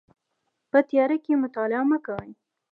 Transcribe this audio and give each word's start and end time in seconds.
په 0.71 0.79
تیاره 0.89 1.17
کې 1.23 1.41
مطالعه 1.43 1.83
مه 1.89 1.97
کوئ 2.05 2.29